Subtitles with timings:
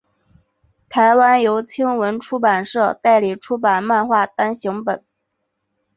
[0.89, 5.05] 台湾由青文出版社代理出版漫画单行本。